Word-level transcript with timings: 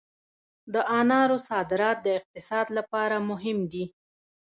د 0.73 0.75
انارو 0.99 1.37
صادرات 1.49 1.97
د 2.03 2.07
اقتصاد 2.19 2.67
لپاره 2.77 3.15
مهم 3.29 3.57
دي 3.71 3.85